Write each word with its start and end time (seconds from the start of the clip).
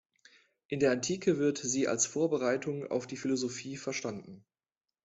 In 0.67 0.79
der 0.79 0.89
Antike 0.89 1.37
wird 1.37 1.59
sie 1.59 1.87
als 1.87 2.07
Vorbereitung 2.07 2.87
auf 2.89 3.05
die 3.05 3.17
Philosophie 3.17 3.77
verstanden. 3.77 4.43